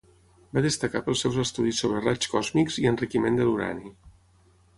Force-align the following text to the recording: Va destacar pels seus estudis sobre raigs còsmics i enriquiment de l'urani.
Va 0.57 0.61
destacar 0.65 1.01
pels 1.09 1.21
seus 1.25 1.37
estudis 1.43 1.81
sobre 1.85 2.01
raigs 2.07 2.31
còsmics 2.33 2.79
i 2.85 2.89
enriquiment 2.93 3.39
de 3.43 3.47
l'urani. 3.51 3.95